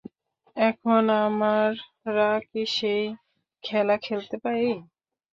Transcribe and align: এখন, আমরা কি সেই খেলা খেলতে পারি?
এখন, 0.57 1.03
আমরা 1.19 2.27
কি 2.43 2.61
সেই 2.75 3.03
খেলা 3.63 3.95
খেলতে 3.97 4.35
পারি? 4.43 4.69